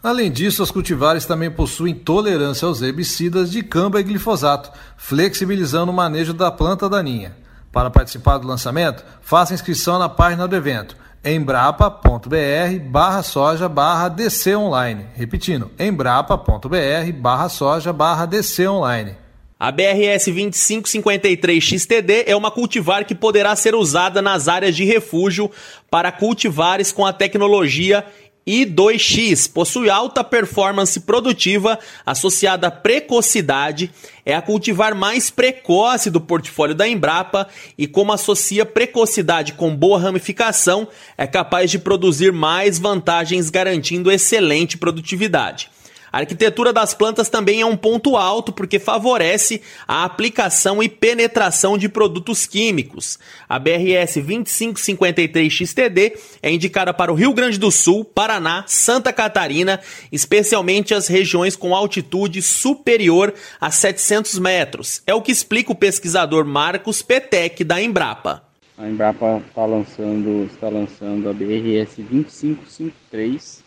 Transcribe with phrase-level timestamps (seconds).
[0.00, 5.94] Além disso, as cultivares também possuem tolerância aos herbicidas de camba e glifosato, flexibilizando o
[5.94, 7.42] manejo da planta daninha.
[7.74, 14.54] Para participar do lançamento, faça inscrição na página do evento embrapa.br barra soja barra DC
[14.54, 15.06] online.
[15.14, 19.16] Repetindo, embrapa.br barra soja barra DC online.
[19.58, 25.50] A BRS 2553 XTD é uma cultivar que poderá ser usada nas áreas de refúgio
[25.90, 28.04] para cultivares com a tecnologia
[28.46, 33.90] e 2X possui alta performance produtiva associada à precocidade,
[34.24, 39.98] é a cultivar mais precoce do portfólio da Embrapa e, como associa precocidade com boa
[39.98, 45.70] ramificação, é capaz de produzir mais vantagens garantindo excelente produtividade.
[46.14, 51.76] A arquitetura das plantas também é um ponto alto porque favorece a aplicação e penetração
[51.76, 53.18] de produtos químicos.
[53.48, 59.80] A BRS 2553XTD é indicada para o Rio Grande do Sul, Paraná, Santa Catarina,
[60.12, 65.02] especialmente as regiões com altitude superior a 700 metros.
[65.08, 68.44] É o que explica o pesquisador Marcos Petec da Embrapa.
[68.78, 73.63] A Embrapa está lançando, está lançando a BRS 2553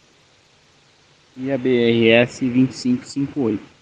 [1.38, 3.77] e a BRS 2558.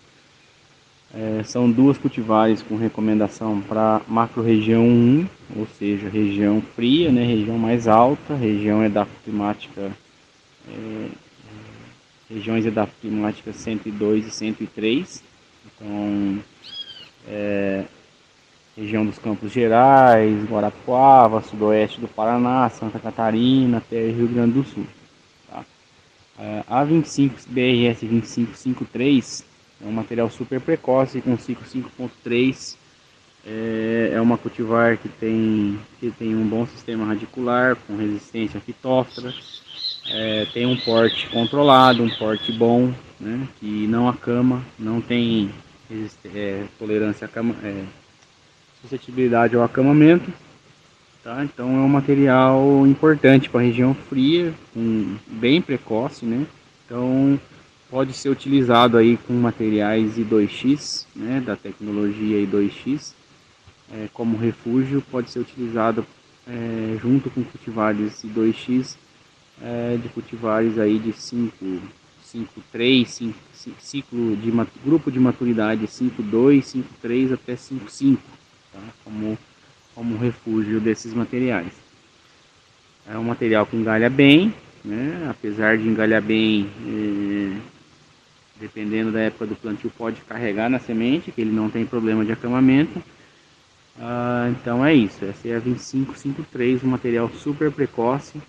[1.14, 7.58] É, são duas cultivares com recomendação para macro-região 1, ou seja, região fria, né, região
[7.58, 9.94] mais alta, região edafoclimática,
[10.68, 11.08] é,
[12.30, 15.24] regiões edafoclimáticas 102 e 103.
[15.66, 16.40] Então,
[17.30, 17.86] é,
[18.76, 24.86] região dos Campos Gerais, Guarapuava, sudoeste do Paraná, Santa Catarina, até Rio Grande do Sul.
[26.68, 29.46] A 25 BRS 2553
[29.84, 32.76] é um material super precoce com ciclo 5.3.
[33.48, 38.62] É, é uma cultivar que tem, que tem um bom sistema radicular, com resistência a
[38.62, 39.34] fitóftora.
[40.10, 45.52] É, tem um porte controlado, um porte bom, né, que não acama, não tem
[46.34, 47.84] é, tolerância a cama, é,
[48.82, 50.32] suscetibilidade ao acamamento.
[51.26, 51.44] Tá?
[51.44, 56.46] Então é um material importante para região fria, um, bem precoce, né?
[56.86, 57.40] Então
[57.90, 63.16] pode ser utilizado aí com materiais I2X, né, da tecnologia I2X,
[63.92, 66.06] é, como refúgio, pode ser utilizado
[66.48, 68.96] é, junto com cultivares I2X,
[69.64, 71.82] é, de cultivares aí de 5,
[72.24, 73.36] 5, 3, 5,
[73.80, 74.52] ciclo de
[74.86, 78.20] grupo de maturidade 5.2, 5.3 até 5.5,
[78.72, 78.80] tá?
[79.04, 79.36] como
[79.96, 81.72] como refúgio desses materiais.
[83.10, 85.28] É um material que engalha bem, né?
[85.30, 87.58] apesar de engalhar bem, é,
[88.60, 92.32] dependendo da época do plantio, pode carregar na semente, que ele não tem problema de
[92.32, 93.02] acamamento.
[94.00, 98.42] Ah, então é isso, essa é a 2553, um material super precoce,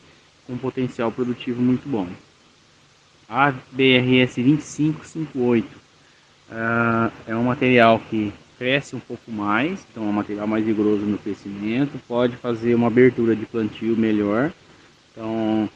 [0.47, 2.09] com potencial produtivo muito bom.
[3.29, 5.69] A BRS 2558
[6.51, 11.05] ah, é um material que cresce um pouco mais, então é um material mais rigoroso
[11.05, 14.53] no crescimento, pode fazer uma abertura de plantio melhor.
[15.13, 15.69] Então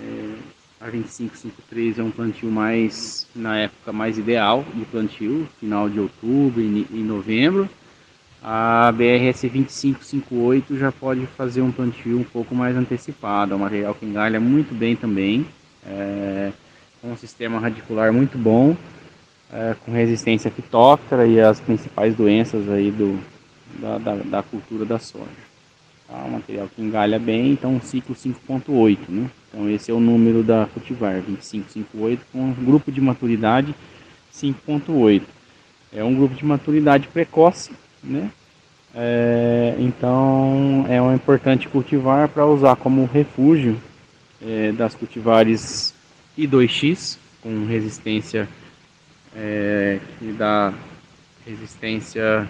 [0.00, 0.34] é,
[0.80, 6.60] a 2553 é um plantio mais na época mais ideal de plantio, final de outubro
[6.60, 7.68] e, e novembro.
[8.42, 13.94] A BRS 2558 já pode fazer um plantio um pouco mais antecipado, é um material
[13.94, 15.46] que engalha muito bem também,
[15.84, 16.52] é,
[17.00, 18.76] com um sistema radicular muito bom
[19.52, 23.18] é, com resistência fitóptera e as principais doenças aí do,
[23.78, 25.26] da, da, da cultura da soja.
[26.08, 26.24] Tá?
[26.24, 29.30] Um material que engalha bem, então um ciclo 5.8, né?
[29.48, 33.74] Então esse é o número da cultivar, 2558, com um grupo de maturidade
[34.32, 35.22] 5.8.
[35.92, 37.72] É um grupo de maturidade precoce,
[38.02, 38.30] né?
[38.94, 43.78] É, então é um importante cultivar para usar como refúgio
[44.40, 45.94] é, das cultivares
[46.38, 48.48] I2X, com resistência
[49.36, 50.72] é, que dá
[51.46, 52.48] resistência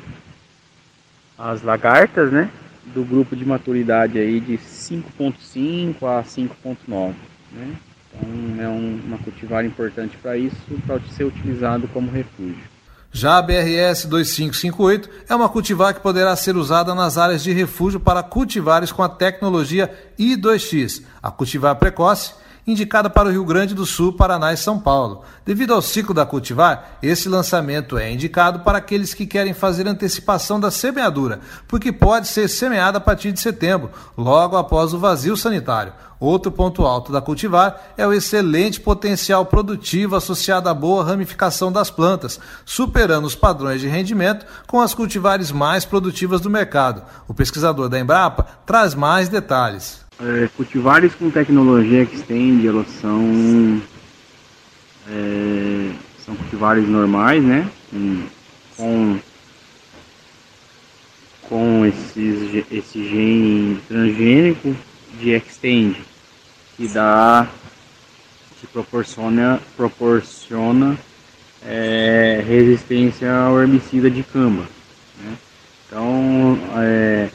[1.36, 2.50] às lagartas, né?
[2.86, 7.14] Do grupo de maturidade aí de 5.5 a 5.9,
[7.52, 7.76] né?
[8.14, 10.56] Então é um, uma cultivar importante para isso,
[10.86, 12.76] para ser utilizado como refúgio.
[13.12, 17.98] Já a BRS 2558 é uma cultivar que poderá ser usada nas áreas de refúgio
[17.98, 22.34] para cultivares com a tecnologia I2X, a cultivar precoce,
[22.66, 25.22] indicada para o Rio Grande do Sul, Paraná e São Paulo.
[25.44, 30.58] Devido ao ciclo da cultivar, esse lançamento é indicado para aqueles que querem fazer antecipação
[30.58, 35.92] da semeadura, porque pode ser semeada a partir de setembro, logo após o vazio sanitário.
[36.18, 41.90] Outro ponto alto da cultivar é o excelente potencial produtivo associado à boa ramificação das
[41.90, 47.02] plantas, superando os padrões de rendimento com as cultivares mais produtivas do mercado.
[47.28, 50.05] O pesquisador da Embrapa traz mais detalhes.
[50.18, 53.82] É, cultivares com tecnologia Extend, elas são,
[55.08, 55.90] é,
[56.24, 57.70] são cultivares normais, né?
[58.76, 59.18] Com,
[61.42, 64.74] com esses, esse gene transgênico
[65.20, 66.00] de Extend,
[66.76, 67.46] que dá,
[68.58, 70.96] que proporciona, proporciona
[71.62, 74.66] é, resistência ao herbicida de cama.
[75.22, 75.36] Né?
[75.86, 77.28] Então, é,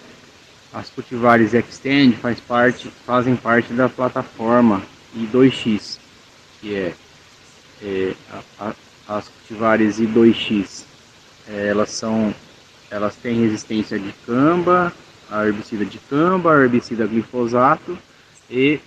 [0.74, 4.82] as cultivares Extend faz parte, fazem parte da plataforma
[5.16, 6.00] I2X,
[6.60, 6.94] que é,
[7.82, 10.86] é a, a, as cultivares I2X,
[11.50, 12.34] é, elas são,
[12.90, 14.94] elas têm resistência de camba,
[15.30, 17.98] a herbicida de camba, a herbicida glifosato
[18.50, 18.80] e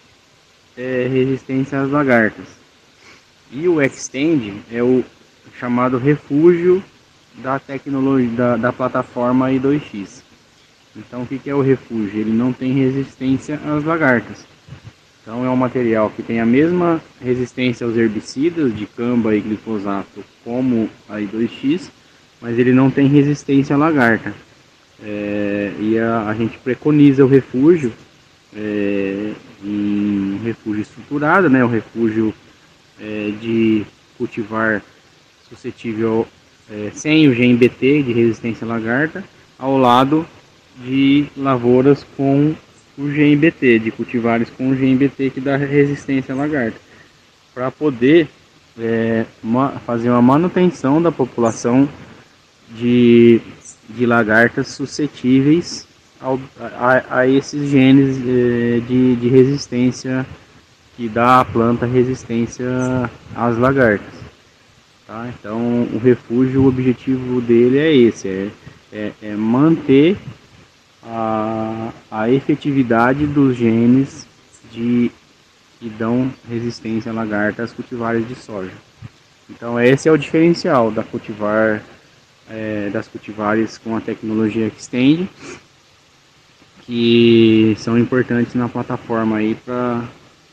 [0.76, 2.46] é, resistência às lagartas.
[3.50, 5.04] E o Extend é o
[5.58, 6.82] chamado refúgio
[7.36, 10.23] da tecnologia da, da plataforma I2X.
[10.96, 12.20] Então o que, é o refúgio?
[12.20, 14.46] Ele não tem resistência às lagartas.
[15.22, 20.22] Então é um material que tem a mesma resistência aos herbicidas de camba e glifosato
[20.44, 21.90] como a I2X,
[22.40, 24.34] mas ele não tem resistência à lagarta.
[25.02, 27.92] É, e a, a, gente preconiza o refúgio
[28.54, 29.32] é,
[29.64, 32.32] em refúgio estruturado, né, um refúgio
[33.00, 33.84] é, de
[34.16, 34.82] cultivar
[35.48, 36.28] suscetível
[36.70, 39.24] é, sem o GMBT de resistência à lagarta,
[39.58, 40.26] ao lado
[40.76, 42.54] de lavouras com
[42.96, 46.78] o GMBT, de cultivares com o GMBT que dá resistência à lagarta,
[47.54, 48.28] para poder
[48.78, 49.24] é,
[49.86, 51.88] fazer uma manutenção da população
[52.76, 53.40] de,
[53.90, 55.86] de lagartas suscetíveis
[56.20, 60.26] ao, a, a, esses genes é, de, de resistência
[60.96, 62.66] que dá à planta resistência
[63.34, 64.14] às lagartas.
[65.06, 65.28] Tá?
[65.38, 68.50] Então, o refúgio, o objetivo dele é esse, é,
[68.92, 70.16] é, é manter
[71.06, 74.26] a, a efetividade dos genes
[74.72, 75.10] de,
[75.78, 78.72] que dão resistência a lagartas cultivares de soja.
[79.48, 81.82] Então esse é o diferencial da cultivar,
[82.48, 85.28] é, das cultivares com a tecnologia Extend,
[86.82, 90.04] que são importantes na plataforma aí para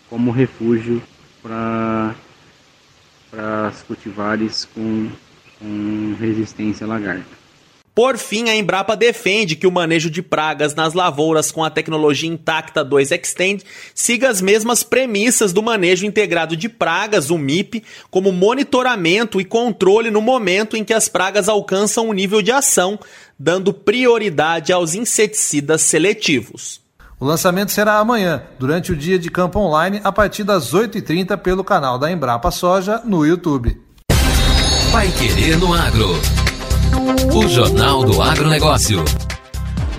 [0.09, 1.01] como refúgio
[1.41, 2.13] para
[3.67, 5.09] as cultivares com,
[5.57, 7.40] com resistência a lagarta.
[8.01, 12.27] Por fim, a Embrapa defende que o manejo de pragas nas lavouras com a tecnologia
[12.27, 13.63] Intacta 2 Extend
[13.93, 20.09] siga as mesmas premissas do manejo integrado de pragas, o MIP, como monitoramento e controle
[20.09, 22.97] no momento em que as pragas alcançam o nível de ação,
[23.37, 26.81] dando prioridade aos inseticidas seletivos.
[27.19, 31.63] O lançamento será amanhã, durante o dia de campo online, a partir das 8h30 pelo
[31.63, 33.79] canal da Embrapa Soja no YouTube.
[34.91, 36.19] Vai querer no agro.
[37.33, 39.03] O Jornal do Agronegócio.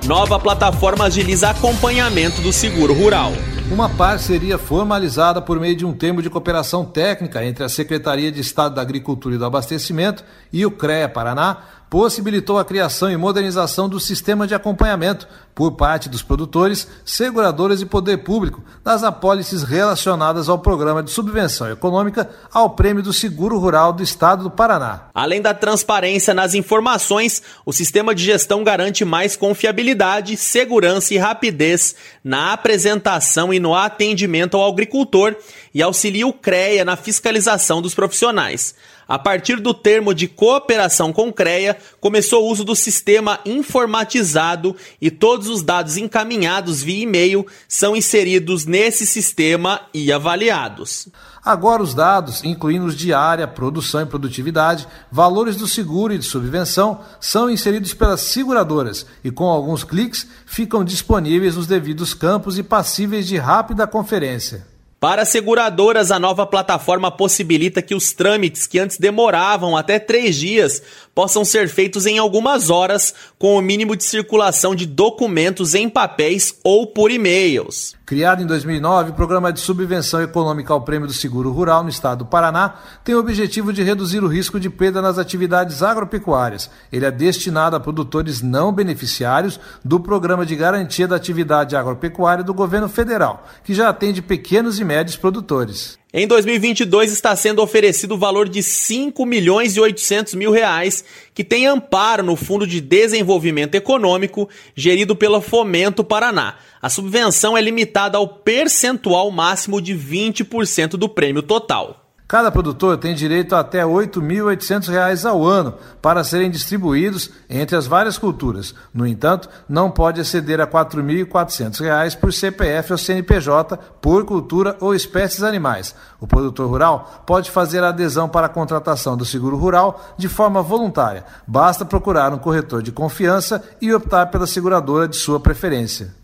[0.06, 3.32] Nova plataforma agiliza acompanhamento do seguro rural.
[3.70, 8.40] Uma parceria formalizada por meio de um termo de cooperação técnica entre a Secretaria de
[8.40, 11.58] Estado da Agricultura e do Abastecimento e o CREA Paraná
[11.92, 17.84] possibilitou a criação e modernização do sistema de acompanhamento por parte dos produtores, seguradoras e
[17.84, 23.92] poder público das apólices relacionadas ao programa de subvenção econômica ao Prêmio do Seguro Rural
[23.92, 25.10] do Estado do Paraná.
[25.12, 31.94] Além da transparência nas informações, o sistema de gestão garante mais confiabilidade, segurança e rapidez
[32.24, 35.36] na apresentação e no atendimento ao agricultor
[35.74, 38.74] e auxilia o CREA na fiscalização dos profissionais.
[39.12, 45.10] A partir do termo de cooperação com CREA, começou o uso do sistema informatizado e
[45.10, 51.08] todos os dados encaminhados via e-mail são inseridos nesse sistema e avaliados.
[51.44, 56.24] Agora, os dados, incluindo os de área, produção e produtividade, valores do seguro e de
[56.24, 62.62] subvenção, são inseridos pelas seguradoras e, com alguns cliques, ficam disponíveis nos devidos campos e
[62.62, 64.71] passíveis de rápida conferência.
[65.02, 70.80] Para seguradoras, a nova plataforma possibilita que os trâmites que antes demoravam até três dias
[71.12, 76.56] possam ser feitos em algumas horas, com o mínimo de circulação de documentos em papéis
[76.62, 77.96] ou por e-mails.
[78.12, 82.18] Criado em 2009, o Programa de Subvenção Econômica ao Prêmio do Seguro Rural no estado
[82.18, 86.68] do Paraná tem o objetivo de reduzir o risco de perda nas atividades agropecuárias.
[86.92, 92.52] Ele é destinado a produtores não beneficiários do Programa de Garantia da Atividade Agropecuária do
[92.52, 95.98] Governo Federal, que já atende pequenos e médios produtores.
[96.14, 101.02] Em 2022 está sendo oferecido o valor de 5 milhões e 800 mil reais,
[101.32, 106.56] que tem amparo no Fundo de Desenvolvimento Econômico, gerido pela Fomento Paraná.
[106.82, 112.01] A subvenção é limitada ao percentual máximo de 20% do prêmio total.
[112.32, 117.86] Cada produtor tem direito a até R$ 8.800 ao ano para serem distribuídos entre as
[117.86, 118.74] várias culturas.
[118.94, 124.94] No entanto, não pode exceder a R$ 4.400 por CPF ou CNPJ por cultura ou
[124.94, 125.94] espécies animais.
[126.18, 130.62] O produtor rural pode fazer a adesão para a contratação do seguro rural de forma
[130.62, 131.26] voluntária.
[131.46, 136.14] Basta procurar um corretor de confiança e optar pela seguradora de sua preferência.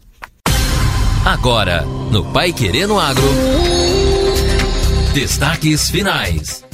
[1.23, 3.78] Agora, no Pai Querendo Agro.
[5.19, 6.65] Destaques finais.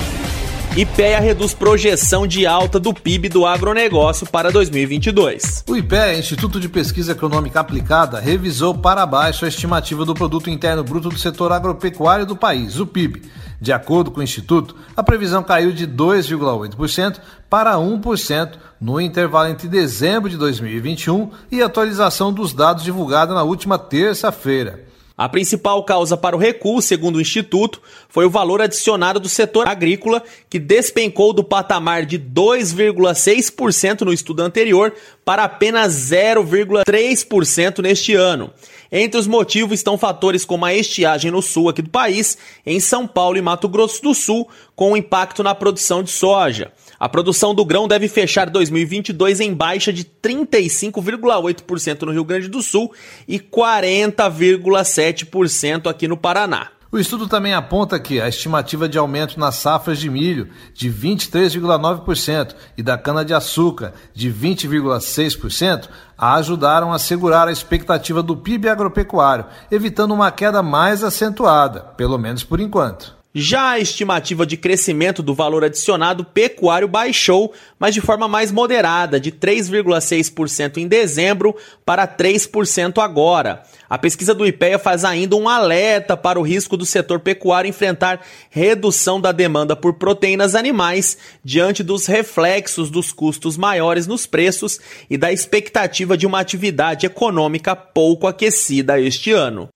[0.76, 5.64] IPEA reduz projeção de alta do PIB do agronegócio para 2022.
[5.66, 10.84] O IPEA, Instituto de Pesquisa Econômica Aplicada, revisou para baixo a estimativa do Produto Interno
[10.84, 13.22] Bruto do setor agropecuário do país, o PIB.
[13.58, 19.68] De acordo com o Instituto, a previsão caiu de 2,8% para 1% no intervalo entre
[19.68, 24.92] dezembro de 2021 e atualização dos dados divulgados na última terça-feira.
[25.16, 29.68] A principal causa para o recuo, segundo o Instituto, foi o valor adicionado do setor
[29.68, 34.92] agrícola, que despencou do patamar de 2,6% no estudo anterior
[35.25, 38.50] para apenas 0,3% neste ano.
[38.90, 43.06] Entre os motivos estão fatores como a estiagem no sul aqui do país, em São
[43.06, 46.73] Paulo e Mato Grosso do Sul, com impacto na produção de soja.
[47.04, 52.62] A produção do grão deve fechar 2022 em baixa de 35,8% no Rio Grande do
[52.62, 52.94] Sul
[53.28, 56.68] e 40,7% aqui no Paraná.
[56.90, 62.54] O estudo também aponta que a estimativa de aumento nas safras de milho de 23,9%
[62.78, 70.30] e da cana-de-açúcar de 20,6% ajudaram a segurar a expectativa do PIB agropecuário, evitando uma
[70.30, 73.24] queda mais acentuada, pelo menos por enquanto.
[73.36, 79.18] Já a estimativa de crescimento do valor adicionado pecuário baixou, mas de forma mais moderada,
[79.18, 83.64] de 3,6% em dezembro para 3% agora.
[83.90, 88.20] A pesquisa do IPEA faz ainda um alerta para o risco do setor pecuário enfrentar
[88.50, 94.78] redução da demanda por proteínas animais diante dos reflexos dos custos maiores nos preços
[95.10, 99.68] e da expectativa de uma atividade econômica pouco aquecida este ano.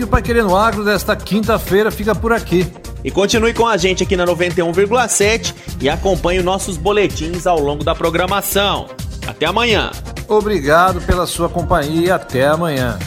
[0.00, 2.66] E o Pai Querendo Agro desta quinta-feira fica por aqui.
[3.04, 7.94] E continue com a gente aqui na 91,7 e acompanhe nossos boletins ao longo da
[7.94, 8.88] programação.
[9.26, 9.90] Até amanhã.
[10.26, 12.98] Obrigado pela sua companhia e até amanhã.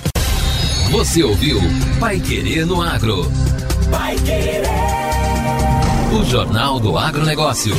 [0.92, 1.60] Você ouviu
[2.00, 3.26] Pai Querendo Agro.
[3.90, 4.62] Pai Querer.
[6.12, 7.76] O Jornal do Agronegócio.